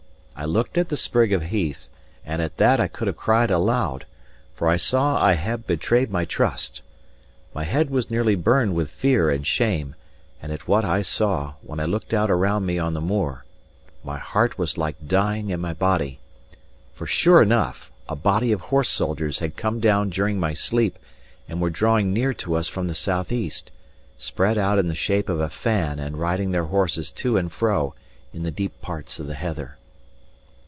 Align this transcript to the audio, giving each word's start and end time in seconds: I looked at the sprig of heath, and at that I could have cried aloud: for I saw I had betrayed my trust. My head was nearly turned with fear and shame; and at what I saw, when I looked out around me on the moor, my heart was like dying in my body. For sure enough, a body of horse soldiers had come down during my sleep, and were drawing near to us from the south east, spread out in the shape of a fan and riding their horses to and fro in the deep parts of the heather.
I 0.33 0.45
looked 0.45 0.75
at 0.79 0.89
the 0.89 0.97
sprig 0.97 1.33
of 1.33 1.43
heath, 1.43 1.87
and 2.25 2.41
at 2.41 2.57
that 2.57 2.79
I 2.79 2.87
could 2.87 3.05
have 3.07 3.15
cried 3.15 3.51
aloud: 3.51 4.07
for 4.55 4.67
I 4.67 4.75
saw 4.75 5.21
I 5.23 5.33
had 5.33 5.67
betrayed 5.67 6.09
my 6.09 6.25
trust. 6.25 6.81
My 7.53 7.63
head 7.63 7.91
was 7.91 8.09
nearly 8.09 8.35
turned 8.35 8.73
with 8.73 8.89
fear 8.89 9.29
and 9.29 9.45
shame; 9.45 9.93
and 10.41 10.51
at 10.51 10.67
what 10.67 10.83
I 10.83 11.03
saw, 11.03 11.53
when 11.61 11.79
I 11.79 11.85
looked 11.85 12.11
out 12.11 12.31
around 12.31 12.65
me 12.65 12.79
on 12.79 12.95
the 12.95 13.01
moor, 13.01 13.45
my 14.03 14.17
heart 14.17 14.57
was 14.57 14.79
like 14.79 15.05
dying 15.07 15.51
in 15.51 15.61
my 15.61 15.73
body. 15.73 16.19
For 16.95 17.05
sure 17.05 17.43
enough, 17.43 17.91
a 18.09 18.15
body 18.15 18.51
of 18.51 18.61
horse 18.61 18.89
soldiers 18.89 19.37
had 19.39 19.55
come 19.55 19.79
down 19.79 20.09
during 20.09 20.39
my 20.39 20.55
sleep, 20.55 20.97
and 21.47 21.61
were 21.61 21.69
drawing 21.69 22.13
near 22.13 22.33
to 22.35 22.55
us 22.55 22.67
from 22.67 22.87
the 22.87 22.95
south 22.95 23.31
east, 23.31 23.69
spread 24.17 24.57
out 24.57 24.79
in 24.79 24.87
the 24.87 24.95
shape 24.95 25.29
of 25.29 25.39
a 25.39 25.49
fan 25.51 25.99
and 25.99 26.17
riding 26.17 26.49
their 26.49 26.65
horses 26.65 27.11
to 27.11 27.37
and 27.37 27.51
fro 27.51 27.93
in 28.33 28.41
the 28.41 28.49
deep 28.49 28.81
parts 28.81 29.19
of 29.19 29.27
the 29.27 29.35
heather. 29.35 29.77